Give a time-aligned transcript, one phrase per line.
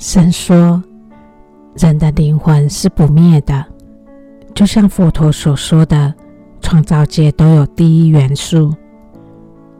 [0.00, 0.80] 神说，
[1.76, 3.64] 人的灵魂是不灭的，
[4.54, 6.14] 就像佛陀所说的，
[6.60, 8.72] 创造界都有第一元素，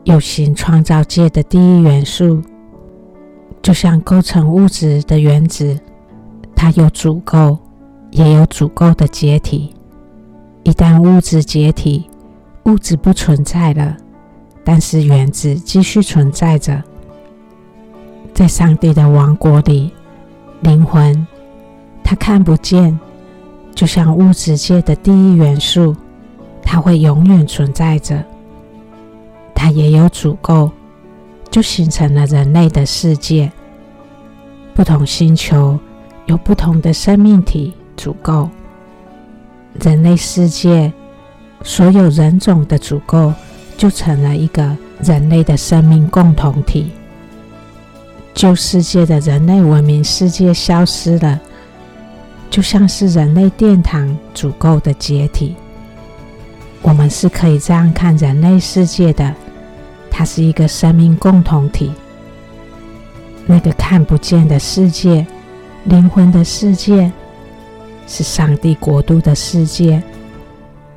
[0.03, 2.41] 有形创造界的第一元素，
[3.61, 5.79] 就像构成物质的原子，
[6.53, 7.57] 它有组构，
[8.11, 9.73] 也有组构的解体。
[10.63, 12.09] 一旦物质解体，
[12.65, 13.95] 物质不存在了，
[14.65, 16.83] 但是原子继续存在着。
[18.33, 19.91] 在上帝的王国里，
[20.61, 21.27] 灵魂
[22.03, 22.99] 它看不见，
[23.73, 25.95] 就像物质界的第一元素，
[26.61, 28.23] 它会永远存在着。
[29.55, 30.71] 它也有组构，
[31.49, 33.51] 就形成了人类的世界。
[34.73, 35.77] 不同星球
[36.25, 38.49] 有不同的生命体组构。
[39.81, 40.91] 人类世界
[41.63, 43.33] 所有人种的组构，
[43.77, 46.91] 就成了一个人类的生命共同体。
[48.33, 51.39] 旧世界的人类文明世界消失了，
[52.49, 55.55] 就像是人类殿堂足够的解体。
[56.81, 59.33] 我们是可以这样看人类世界的，
[60.09, 61.91] 它是一个生命共同体。
[63.45, 65.25] 那个看不见的世界，
[65.85, 67.11] 灵魂的世界。
[68.11, 70.01] 是上帝国度的世界，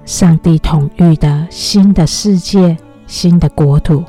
[0.06, 2.74] 上帝统御的新的世界，
[3.06, 4.02] 新的国土。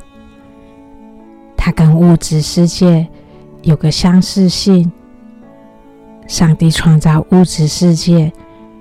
[1.54, 3.06] 它跟物质世界
[3.64, 4.90] 有个相似性。
[6.26, 8.32] 上帝创造物质世界，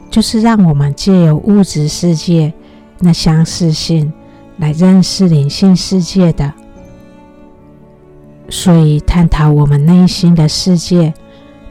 [0.09, 2.53] 就是让我们借由物质世界
[2.99, 4.13] 那相似性
[4.57, 6.53] 来认识灵性世界的。
[8.49, 11.13] 所以，探讨我们内心的世界，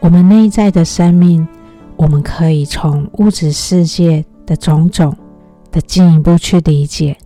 [0.00, 1.46] 我们内在的生命。
[1.94, 5.16] 我们可以从物质世界的种种
[5.70, 7.16] 的进一步去理解。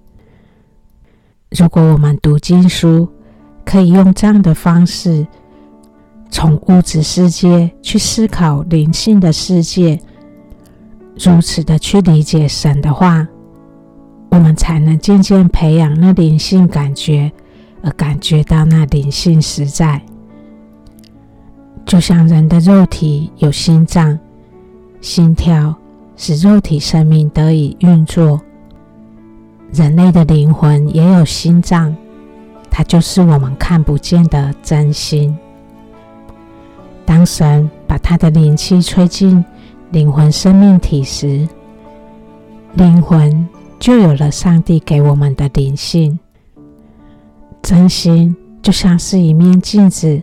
[1.51, 3.09] 如果我们读经书，
[3.65, 5.27] 可以用这样的方式，
[6.31, 9.99] 从物质世界去思考灵性的世界，
[11.19, 13.27] 如此的去理解神的话，
[14.31, 17.33] 我们才能渐渐培养那灵性感觉，
[17.83, 20.03] 而感觉到那灵性实在。
[21.87, 24.19] 就像人的肉体有心脏。
[25.03, 25.73] 心跳
[26.17, 28.41] 使肉体生命得以运作。
[29.73, 31.95] 人类的灵魂也有心脏，
[32.71, 35.37] 它就是我们看不见的真心。
[37.07, 39.43] 当神把他的灵气吹进
[39.93, 41.49] 灵魂生命体时，
[42.75, 46.19] 灵魂就有了上帝给我们的灵性。
[47.63, 50.21] 真心就像是一面镜子，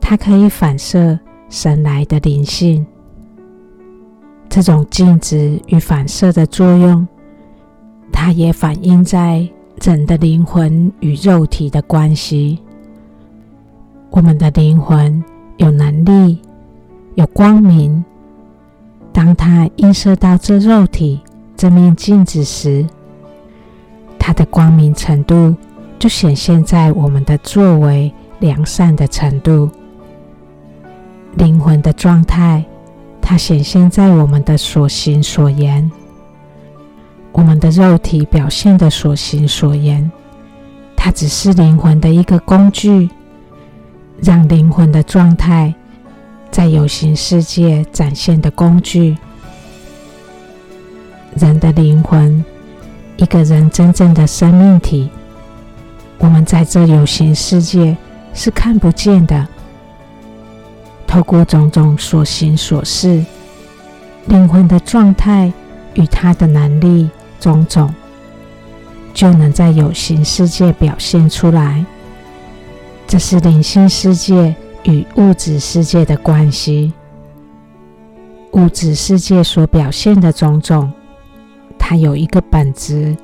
[0.00, 1.18] 它可以反射
[1.48, 2.84] 神来的灵性。
[4.48, 7.06] 这种镜子与反射的作用，
[8.12, 9.46] 它也反映在
[9.82, 12.58] 人的灵魂与肉体的关系。
[14.10, 15.22] 我们的灵魂
[15.56, 16.40] 有能力、
[17.14, 18.04] 有光明，
[19.12, 21.20] 当它映射到这肉体
[21.56, 22.86] 这面镜子时，
[24.18, 25.54] 它的光明程度
[25.98, 29.70] 就显现在我们的作为良善的程度，
[31.36, 32.64] 灵魂的状态。
[33.26, 35.90] 它显现在我们的所行所言，
[37.32, 40.12] 我们的肉体表现的所行所言，
[40.94, 43.08] 它只是灵魂的一个工具，
[44.24, 45.74] 让灵魂的状态
[46.50, 49.18] 在有形世界展现的工具。
[51.36, 52.42] 人的灵魂，
[53.18, 55.10] 一个人真正的生命体，
[56.16, 57.94] 我们在这有形世界
[58.32, 59.46] 是看不见的。
[61.06, 63.22] 透过种种所行所事，
[64.26, 65.52] 灵魂的状态
[65.92, 67.94] 与他的能力种种，
[69.12, 71.84] 就能在有形世界表现出来。
[73.14, 74.52] 这是灵性世界
[74.82, 76.92] 与物质世界的关系。
[78.54, 80.92] 物质世界所表现的种种，
[81.78, 83.16] 它有一个本质，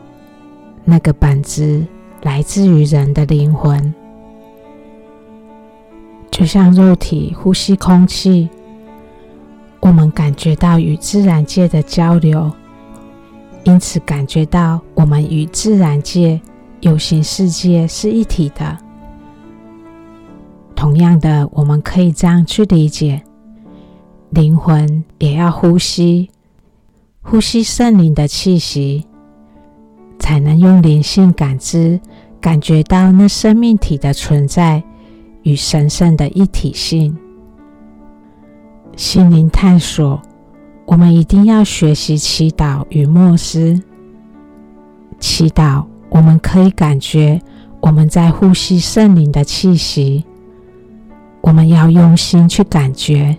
[0.84, 1.84] 那个本质
[2.22, 3.92] 来自于人的灵魂。
[6.30, 8.48] 就像肉体呼吸空气，
[9.80, 12.48] 我们感觉到与自然界的交流，
[13.64, 16.40] 因此感觉到我们与自然界
[16.78, 18.78] 有形世界是一体的。
[20.80, 23.20] 同样的，我们可以这样去理解：
[24.30, 26.30] 灵魂也要呼吸，
[27.20, 29.04] 呼吸圣灵的气息，
[30.18, 32.00] 才能用灵性感知
[32.40, 34.82] 感觉到那生命体的存在。
[35.42, 37.14] 与神圣的一体性，
[38.96, 40.20] 心灵探索，
[40.86, 43.78] 我们一定要学习祈祷与默思。
[45.18, 47.38] 祈祷，我们可以感觉
[47.80, 50.24] 我们在呼吸圣灵的气息；
[51.40, 53.36] 我们要用心去感觉，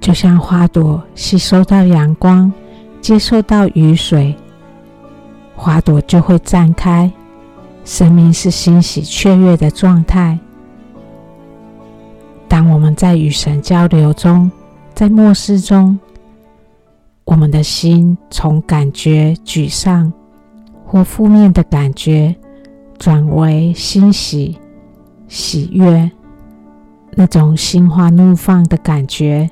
[0.00, 2.52] 就像花朵吸收到阳光，
[3.00, 4.34] 接受到雨水，
[5.54, 7.10] 花朵就会绽开。
[7.84, 10.38] 生命是欣喜雀跃的状态。
[12.48, 14.50] 当我们在与神交流中，
[14.94, 15.98] 在默思中，
[17.24, 20.12] 我们的心从感觉沮丧
[20.84, 22.34] 或负面的感觉，
[22.98, 24.56] 转为欣喜、
[25.28, 26.10] 喜悦。
[27.18, 29.48] 那种心花怒放的感觉，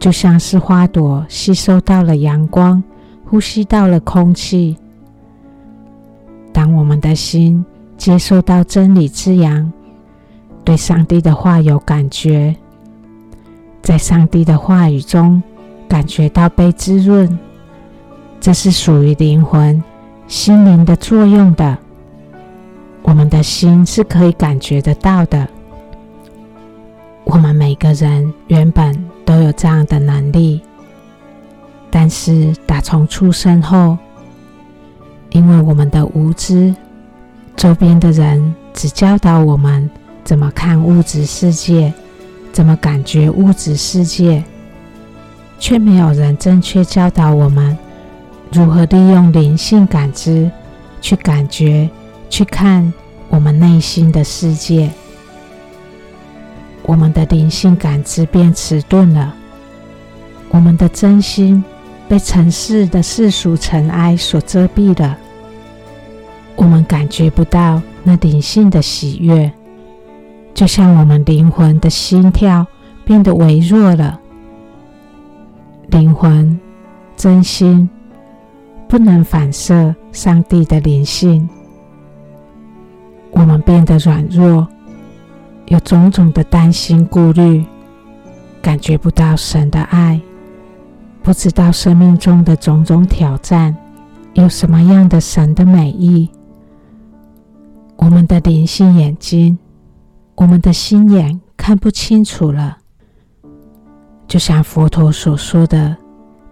[0.00, 2.82] 就像是花朵吸收到了阳光，
[3.26, 4.74] 呼吸到了空气。
[6.54, 7.62] 当我们的心
[7.98, 9.70] 接受到真理之阳，
[10.64, 12.56] 对上帝的话有感觉，
[13.82, 15.42] 在上帝的话语中
[15.86, 17.38] 感觉到被滋润，
[18.40, 19.84] 这是属于灵魂、
[20.26, 21.76] 心灵的作用的。
[23.02, 25.46] 我们的心是可以感觉得到的。
[27.24, 30.60] 我们每个人原本都有这样的能力，
[31.90, 33.96] 但是打从出生后，
[35.30, 36.74] 因为我们的无知，
[37.56, 39.90] 周边的人只教导我们
[40.22, 41.92] 怎么看物质世界，
[42.52, 44.44] 怎么感觉物质世界，
[45.58, 47.76] 却没有人正确教导我们
[48.52, 50.50] 如何利用灵性感知
[51.00, 51.88] 去感觉、
[52.28, 52.92] 去看
[53.28, 54.90] 我们内心的世界。
[56.86, 59.34] 我们的灵性感知变迟钝了，
[60.50, 61.64] 我们的真心
[62.06, 65.16] 被尘世的世俗尘埃所遮蔽了，
[66.56, 69.50] 我们感觉不到那灵性的喜悦，
[70.52, 72.66] 就像我们灵魂的心跳
[73.04, 74.20] 变得微弱了。
[75.88, 76.60] 灵魂
[77.16, 77.88] 真心
[78.88, 81.48] 不能反射上帝的灵性，
[83.30, 84.68] 我们变得软弱。
[85.66, 87.64] 有种种的担心、顾虑，
[88.60, 90.20] 感觉不到神的爱，
[91.22, 93.74] 不知道生命中的种种挑战
[94.34, 96.30] 有什么样的神的美意。
[97.96, 99.58] 我们的灵性眼睛，
[100.34, 102.76] 我们的心眼看不清楚了，
[104.28, 105.96] 就像佛陀所说的，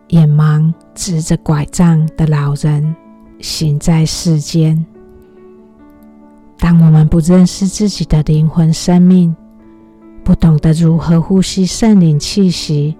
[0.09, 2.95] 眼盲执着拐杖的老人
[3.41, 4.83] 行在世间。
[6.63, 9.35] 当我们不认识自己的灵魂生命，
[10.23, 12.97] 不懂得如何呼吸圣灵气息，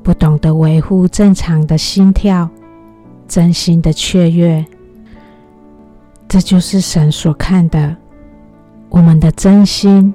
[0.00, 2.48] 不懂得维护正常的心跳、
[3.26, 4.64] 真心的雀跃，
[6.28, 7.96] 这就是神所看的。
[8.90, 10.14] 我们的真心，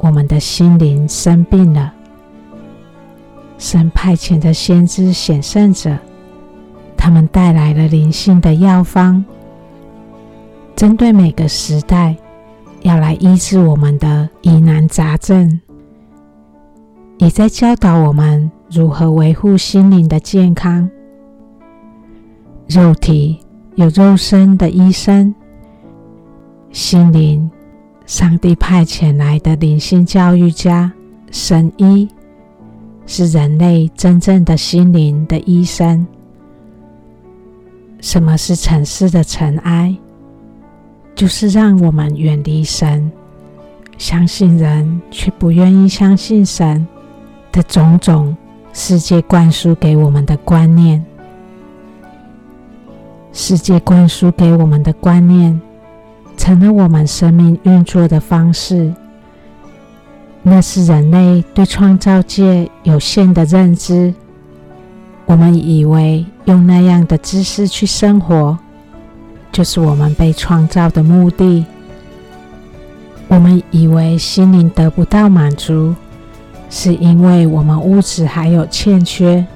[0.00, 1.90] 我们的心灵生病了。
[3.56, 5.96] 神派遣的先知显圣者，
[6.94, 9.24] 他们带来了灵性的药方。
[10.74, 12.16] 针对每个时代，
[12.82, 15.60] 要来医治我们的疑难杂症，
[17.18, 20.88] 也在教导我们如何维护心灵的健康。
[22.66, 23.38] 肉体
[23.74, 25.34] 有肉身的医生，
[26.70, 27.50] 心灵，
[28.06, 30.90] 上帝派遣来的灵性教育家、
[31.30, 32.08] 神医，
[33.06, 36.06] 是人类真正的心灵的医生。
[38.00, 39.94] 什么是尘世的尘埃？
[41.20, 43.12] 就是让我们远离神，
[43.98, 46.88] 相信人却不愿意相信神
[47.52, 48.34] 的种种
[48.72, 51.04] 世界灌输给我们的观念。
[53.34, 55.60] 世界灌输给我们的观念，
[56.38, 58.90] 成了我们生命运作的方式。
[60.42, 64.14] 那是人类对创造界有限的认知。
[65.26, 68.58] 我们以为用那样的知识去生活。
[69.52, 71.64] 就是我们被创造的目的。
[73.28, 75.94] 我们以为心灵得不到满足，
[76.68, 79.46] 是因为我们物质还有欠缺。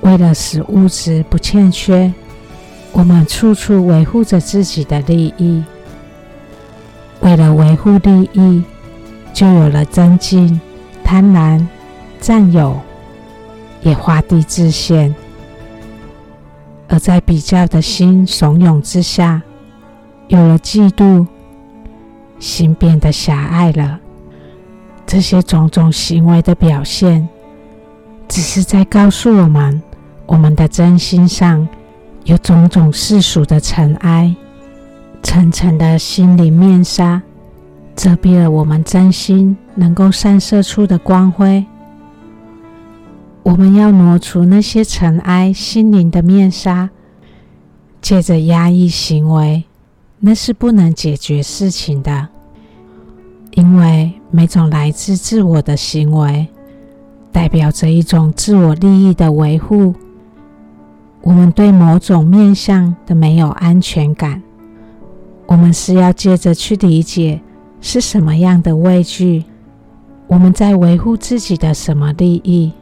[0.00, 2.12] 为了使物质不欠缺，
[2.92, 5.62] 我们处处维护着自己的利益。
[7.20, 8.62] 为了维护利益，
[9.32, 10.60] 就有了争竞、
[11.04, 11.64] 贪婪、
[12.18, 12.80] 占有，
[13.82, 15.14] 也画地自限。
[16.90, 19.40] 而在比较的心怂恿之下，
[20.26, 21.24] 有了嫉妒，
[22.40, 24.00] 心变得狭隘了。
[25.06, 27.28] 这些种种行为的表现，
[28.26, 29.80] 只是在告诉我们，
[30.26, 31.66] 我们的真心上
[32.24, 34.34] 有种种世俗的尘埃，
[35.22, 37.22] 层层的心灵面纱，
[37.94, 41.64] 遮蔽了我们真心能够散射出的光辉。
[43.42, 46.90] 我们要挪除那些尘埃，心灵的面纱，
[48.00, 49.64] 借着压抑行为，
[50.20, 52.28] 那是不能解决事情的。
[53.52, 56.46] 因为每种来自自我的行为，
[57.32, 59.94] 代表着一种自我利益的维护。
[61.22, 64.42] 我们对某种面向的没有安全感，
[65.46, 67.40] 我们是要接着去理解
[67.80, 69.44] 是什么样的畏惧，
[70.28, 72.72] 我们在维护自己的什么利益，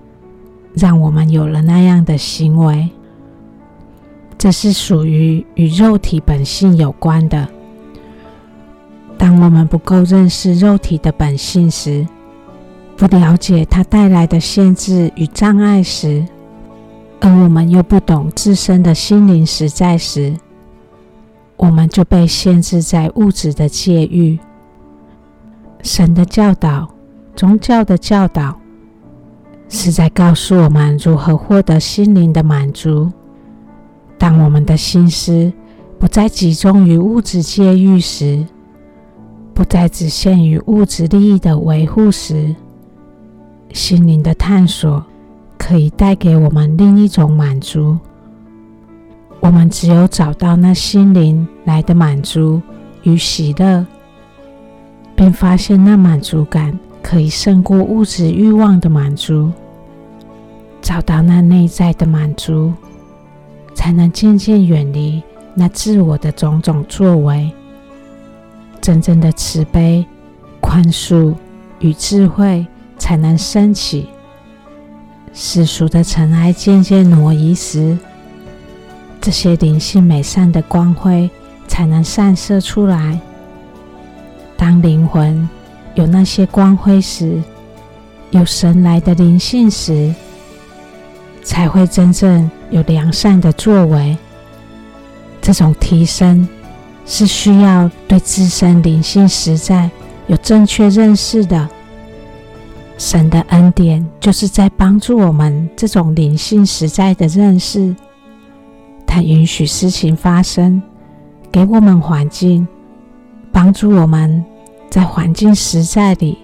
[0.79, 2.89] 让我们有了那样的行为。
[4.39, 7.49] 这是属于与肉体本性有关的。
[9.19, 12.07] 当我们不够认识肉体的本性时，
[12.97, 16.25] 不了解它带来的限制与障碍时，
[17.21, 20.37] 而我们又不懂自身的心灵实在时，
[21.57, 24.39] 我们就被限制在物质的界域。
[25.83, 26.89] 神的教导、
[27.35, 28.57] 宗教的教导，
[29.69, 33.11] 是在告诉我们如何获得心灵的满足。
[34.17, 35.53] 当我们的心思
[35.99, 38.45] 不再集中于物质界域时，
[39.55, 42.55] 不再只限于物质利益的维护时，
[43.73, 45.05] 心灵的探索。
[45.61, 47.99] 可以带给我们另一种满足。
[49.41, 52.63] 我们只有找到那心灵来的满足
[53.03, 53.85] 与喜乐，
[55.17, 59.51] 并发现那满足感可以胜过物质欲望的满足，
[60.83, 62.71] 找到那内在的满足，
[63.75, 65.23] 才能渐渐远离
[65.55, 67.51] 那自我的种种作为。
[68.83, 70.05] 真正的慈悲、
[70.61, 71.35] 宽恕
[71.79, 72.67] 与智慧
[72.99, 74.11] 才能升起。
[75.33, 77.97] 世俗的尘埃渐渐挪移时，
[79.19, 81.31] 这些灵性美善的光辉
[81.67, 83.19] 才能散射出来。
[84.59, 85.49] 当灵魂
[85.99, 87.43] 有那些光辉时，
[88.31, 90.15] 有神来的灵性时，
[91.43, 94.17] 才会真正有良善的作为。
[95.43, 96.49] 这种提升
[97.05, 99.91] 是需要对自身灵性实在
[100.29, 101.69] 有正确认识的。
[102.97, 107.93] 神的恩典就是在帮助我们这种灵性实在的认识。
[109.05, 110.81] 他允许事情发生，
[111.51, 112.69] 给我们环境，
[113.51, 114.45] 帮助我们
[114.89, 116.39] 在环境实在里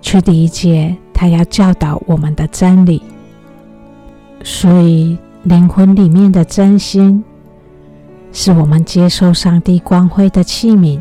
[0.00, 3.02] 去理解他要教导我们的真理。
[4.42, 7.22] 所以，灵魂里面的真心，
[8.32, 11.00] 是我们接受上帝光辉的器皿。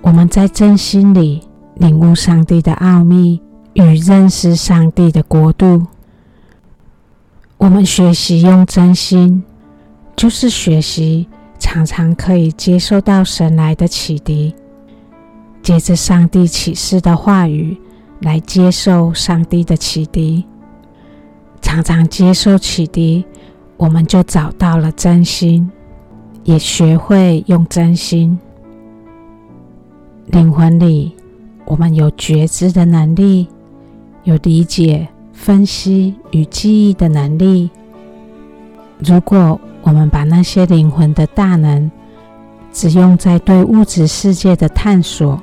[0.00, 1.42] 我们在真心里。
[1.76, 3.40] 领悟上帝的奥秘
[3.72, 5.86] 与认识上帝的国度，
[7.56, 9.42] 我们学习用真心，
[10.14, 11.26] 就是学习
[11.58, 14.54] 常常可以接受到神来的启迪，
[15.62, 17.76] 借着上帝启示的话语
[18.20, 20.44] 来接受上帝的启迪，
[21.60, 23.24] 常常接受启迪，
[23.76, 25.70] 我们就找到了真心，
[26.44, 28.38] 也学会用真心，
[30.26, 31.14] 灵魂里。
[31.64, 33.46] 我们有觉知的能力，
[34.24, 37.70] 有理解、分析与记忆的能力。
[38.98, 41.90] 如果我们把那些灵魂的大能
[42.72, 45.40] 只用在对物质世界的探索，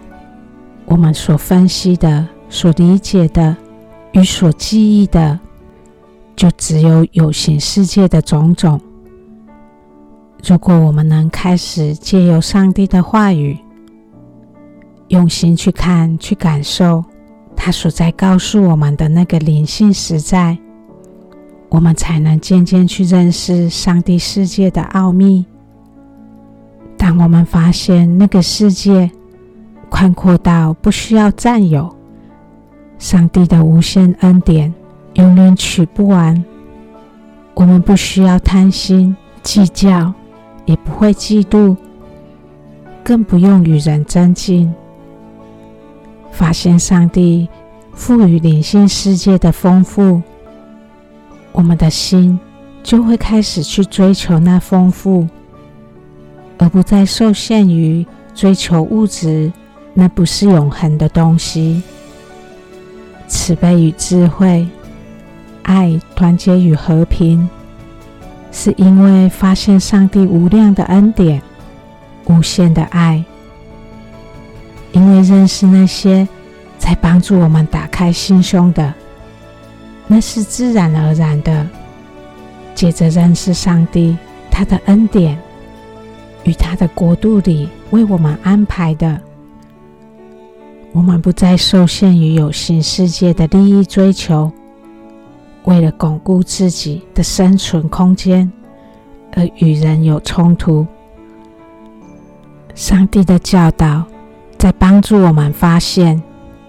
[0.89, 3.55] 我们所分析的、所理解的
[4.13, 5.39] 与所记忆的，
[6.35, 8.81] 就只有有形世界的种种。
[10.43, 13.55] 如果我们能开始借由上帝的话语，
[15.09, 17.05] 用心去看、去感受，
[17.55, 20.57] 他所在告诉我们的那个灵性实在，
[21.69, 25.45] 我们才能渐渐去认识上帝世界的奥秘。
[26.97, 29.11] 当我们发现那个世界
[29.89, 31.93] 宽阔到不需要占有，
[32.97, 34.73] 上帝的无限恩典
[35.15, 36.43] 永远取不完，
[37.55, 40.13] 我们不需要贪心计较，
[40.65, 41.75] 也不会嫉妒，
[43.03, 44.73] 更不用与人争竞。
[46.31, 47.49] 发现上帝
[47.93, 50.21] 赋予灵性世界的丰富，
[51.51, 52.39] 我们的心
[52.83, 55.27] 就会开始去追求那丰富，
[56.57, 59.51] 而不再受限于追求物质，
[59.93, 61.81] 那不是永恒的东西。
[63.27, 64.67] 慈悲与智慧、
[65.63, 67.47] 爱、团结与和平，
[68.51, 71.41] 是因为发现上帝无量的恩典、
[72.25, 73.23] 无限的爱。
[74.91, 76.27] 因为认识那些
[76.79, 78.91] 在帮助我们打开心胸的，
[80.07, 81.67] 那是自然而然的。
[82.73, 84.17] 接着认识上帝，
[84.49, 85.37] 他的恩典
[86.45, 89.21] 与他的国度里为我们安排的，
[90.91, 94.51] 我们不再受限于有形世界的利益追求，
[95.63, 98.51] 为了巩固自己的生存空间
[99.35, 100.85] 而与人有冲突。
[102.75, 104.05] 上帝的教导。
[104.59, 106.21] 在帮助我们发现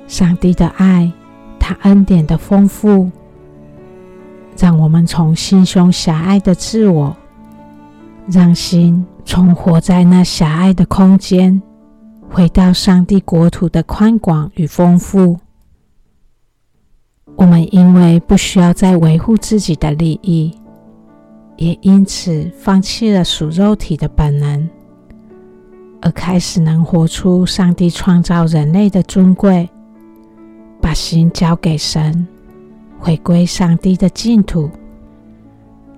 [0.07, 1.11] 上帝的爱，
[1.59, 3.11] 他恩典的丰富，
[4.57, 7.17] 让我们从心胸狭隘的自我，
[8.29, 11.61] 让心从活在那狭隘的空间，
[12.33, 15.37] 回到上帝国土的宽广与丰富。
[17.35, 20.57] 我们因为不需要再维护自己的利益，
[21.57, 24.69] 也因此放弃了属肉体的本能。
[26.01, 29.69] 而开始能活出上帝创造人类的尊贵，
[30.81, 32.27] 把心交给神，
[32.99, 34.71] 回归上帝的净土。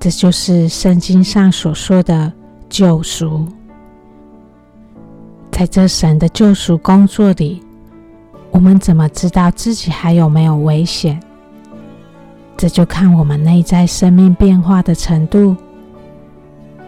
[0.01, 2.33] 这就是圣经上所说的
[2.69, 3.47] 救赎。
[5.63, 7.63] 在这神的救赎工作里，
[8.51, 11.23] 我们怎么知道自己还有没有危险？
[12.57, 15.55] 这就看我们内在生命变化的程度。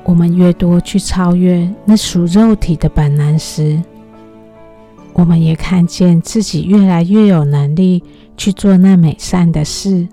[0.02, 3.81] 我们越多去超越那属肉体的本能时，
[5.12, 8.02] 我们也看见自己越来越有能力
[8.37, 10.04] 去做那美善的事。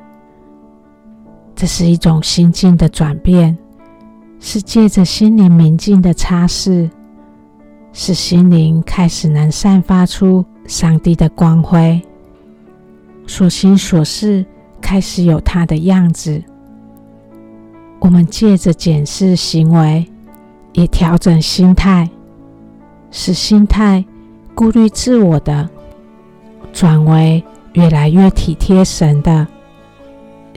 [1.56, 3.58] 这是一种心境的转变，
[4.40, 6.88] 是借着心灵明镜的擦拭，
[7.94, 12.02] 使心灵开始能散发出上帝的光辉，
[13.28, 14.46] 所行所事
[14.82, 16.42] 开始有它的样子。
[18.00, 20.06] 我们借着检视行为，
[20.74, 22.10] 也调整心态，
[23.12, 24.04] 使心态
[24.56, 25.70] 顾虑自我的，
[26.74, 27.44] 转为
[27.74, 29.46] 越来越体贴神的，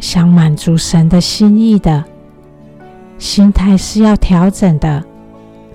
[0.00, 2.04] 想满足神的心意的。
[3.18, 5.04] 心态是要调整的，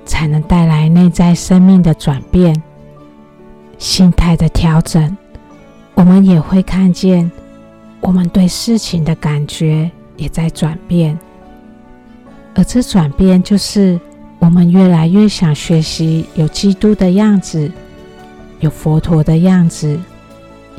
[0.10, 2.60] 才能带来内在生命的转变。
[3.78, 5.16] 心态的调整，
[5.94, 7.32] 我们也会看见，
[8.02, 11.18] 我们对事情的感觉也在转变。
[12.56, 14.00] 而这转变，就是
[14.40, 17.72] 我们越来越想学习有基督的样子，
[18.60, 19.98] 有佛陀的样子，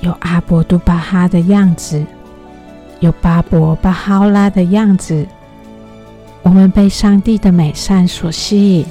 [0.00, 2.04] 有阿博都巴哈的样子，
[2.98, 5.24] 有巴博巴哈拉的样子。
[6.42, 8.86] 我们被上帝的美善所吸引，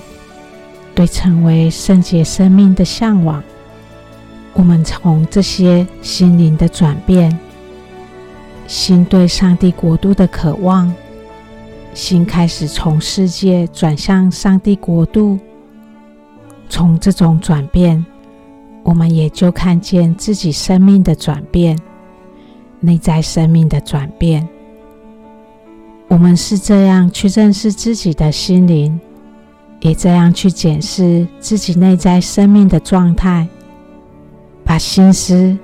[0.99, 3.41] 对成为圣洁生命的向往。
[4.51, 7.39] 我们从这些心灵的转变，
[8.67, 10.93] 心对上帝国度的渴望。
[11.93, 15.39] 心开始从世界转向上帝国度，
[16.67, 18.05] 从这种转变，
[18.83, 21.79] 我们也就看见自己生命的转变，
[22.81, 24.45] 内在生命的转变。
[26.09, 28.99] 我们是这样去认识自己的心灵，
[29.81, 33.47] 也这样去检视自己内在生命的状态，
[34.63, 35.57] 把心思、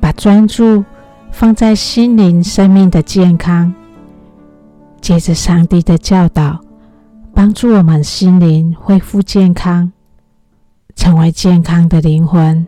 [0.00, 0.84] 把专注
[1.30, 3.72] 放在心灵生命的健康。
[5.00, 6.60] 借着上帝的教导，
[7.34, 9.90] 帮助我们心灵恢复健康，
[10.94, 12.64] 成为健康的灵魂，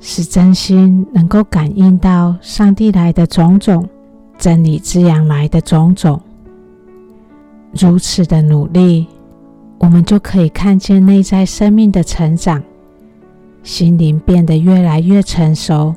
[0.00, 3.88] 使真心能够感应到上帝来的种种，
[4.36, 6.20] 真理之阳来的种种。
[7.72, 9.06] 如此的努力，
[9.78, 12.62] 我们就可以看见内在生命的成长，
[13.62, 15.94] 心灵变得越来越成熟，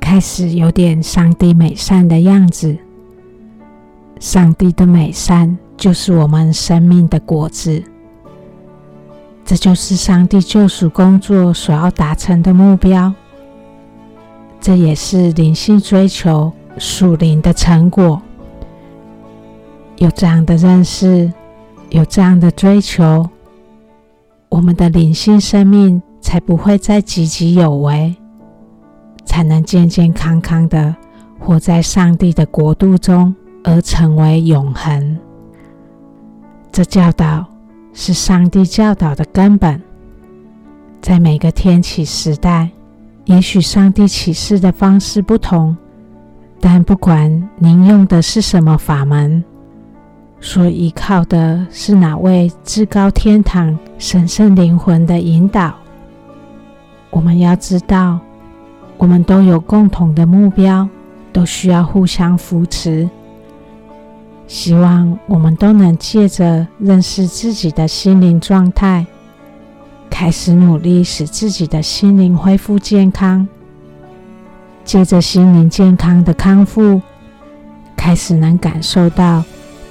[0.00, 2.76] 开始有点上帝美善的样子。
[4.20, 7.82] 上帝的美善就是我们生命的果子，
[9.44, 13.12] 这就是上帝救赎工作所要达成的目标。
[14.60, 18.22] 这也是灵性追求属灵的成果。
[19.98, 21.30] 有这样的认识，
[21.94, 23.30] 有这样的追求，
[24.48, 28.14] 我们的灵性生命才不会再汲汲有为，
[29.24, 30.94] 才能健健康康的
[31.38, 33.34] 活在上帝的国度中。
[33.66, 35.18] 而成为永恒。
[36.70, 37.46] 这教导
[37.94, 39.80] 是上帝教导的根本。
[41.00, 42.68] 在每个天启时代，
[43.24, 45.74] 也许上帝启示的方式不同，
[46.60, 49.42] 但不管您用的是什么法门，
[50.44, 55.74] 所依靠的是哪位至高天堂神圣灵魂的引导，
[57.08, 58.20] 我们要知道，
[58.98, 60.86] 我们都有共同的目标，
[61.32, 63.08] 都需要互相扶持。
[64.46, 69.06] 希望我们都能借着认识自己的心灵状态，
[70.10, 73.48] 开始努力使自己的心灵恢复健康。
[74.84, 77.00] 借着心灵健康的康复，
[77.96, 79.42] 开始能感受到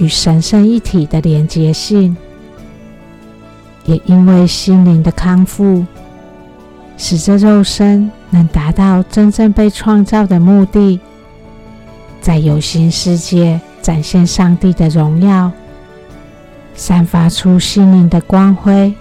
[0.04, 2.16] 与神圣一体的连结性。
[3.86, 5.86] 也因为心灵的康复，
[6.98, 11.00] 使这肉身能达到真正被创造的目的，
[12.22, 13.60] 在有形世界。
[13.82, 15.52] 展现上帝的荣耀，
[16.74, 18.94] 散发出心灵的光辉，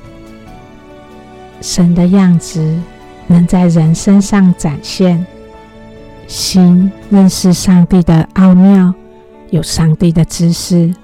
[1.61, 2.81] 神的样子
[3.29, 5.25] 能在人身上展现，
[6.27, 8.93] 心认识上帝的奥妙，
[9.53, 10.95] 有上帝的知识，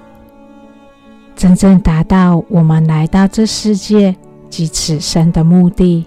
[1.35, 4.15] 真正达到我们来到这世界
[4.49, 6.03] 及此生的目的。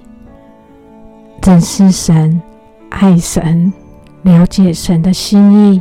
[1.46, 2.42] 认识神，
[2.90, 3.72] 爱神，
[4.22, 5.80] 了解神的心意，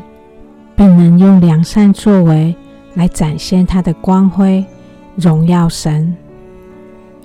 [0.76, 2.56] 并能用良善作为
[2.93, 4.63] 来展现他的光辉，
[5.15, 6.15] 荣耀神，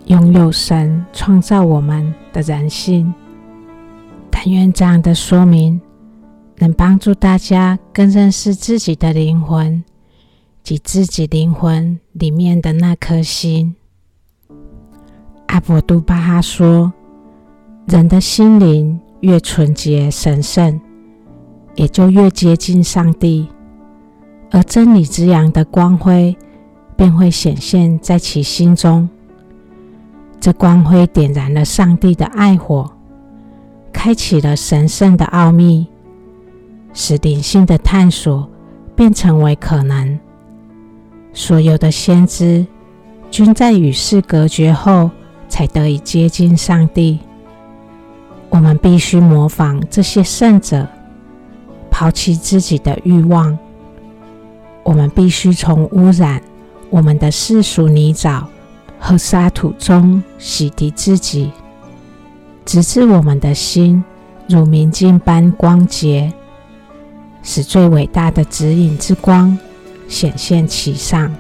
[0.07, 3.13] 拥有神创造我们的人性。
[4.31, 5.79] 但愿这样的说明
[6.59, 9.85] 能帮助大家更认识自己的灵魂
[10.63, 13.75] 及自己灵魂里面的那颗心。
[15.47, 16.93] 阿博都巴哈说。
[17.87, 20.81] 人的心灵越纯洁神圣，
[21.77, 23.47] 也就越接近上帝，
[24.51, 26.37] 而真理之阳的光辉
[26.97, 29.09] 便会显现在其心中。
[30.41, 32.91] 这光辉点燃了上帝的爱火，
[33.93, 35.87] 开启了神圣的奥秘，
[36.99, 38.49] 使灵性的探索
[38.97, 40.19] 变成为可能。
[41.35, 42.67] 所有的先知
[43.31, 45.11] 均在与世隔绝后，
[45.47, 47.21] 才得以接近上帝。
[48.49, 50.89] 我们必须模仿这些圣者，
[51.91, 53.57] 抛弃自己的欲望。
[54.83, 56.41] 我们必须从污染
[56.89, 58.43] 我们的世俗泥沼
[58.99, 61.53] 和沙土中洗涤自己，
[62.65, 64.03] 直至我们的心
[64.49, 66.33] 如明镜般光洁，
[67.47, 69.57] 使最伟大的指引之光
[70.09, 71.33] 显现其上。